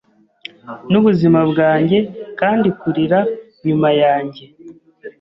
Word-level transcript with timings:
Nubuzima 0.91 1.39
bwanjye 1.51 1.97
kandikurira 2.39 3.19
nyuma 3.65 3.89
yanjye 4.01 4.43